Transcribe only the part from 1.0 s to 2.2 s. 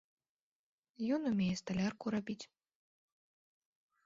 Ён умее сталярку